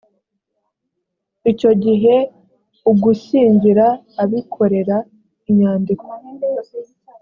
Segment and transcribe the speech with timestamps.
[1.51, 2.15] icyo gihe
[2.91, 3.87] ugushyingira
[4.23, 4.97] abikorera
[5.49, 6.07] inyandiko